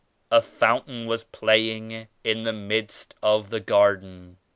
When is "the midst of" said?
2.41-3.51